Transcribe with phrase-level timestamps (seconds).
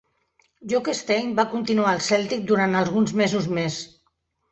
[0.71, 3.77] Jock Stein va continuar al Celtic durant alguns mesos més.